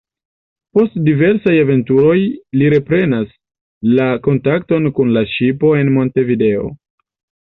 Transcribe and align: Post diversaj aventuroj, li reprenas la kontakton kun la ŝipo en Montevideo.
Post 0.75 0.95
diversaj 1.07 1.51
aventuroj, 1.63 2.15
li 2.61 2.71
reprenas 2.73 3.35
la 3.99 4.07
kontakton 4.29 4.89
kun 5.01 5.13
la 5.19 5.23
ŝipo 5.35 5.71
en 5.83 5.93
Montevideo. 5.99 6.65